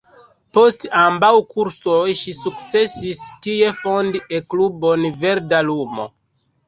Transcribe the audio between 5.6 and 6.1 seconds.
lumo".